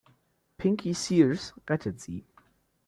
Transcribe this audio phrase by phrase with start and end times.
[0.57, 2.25] Pinky Sears rettet sie.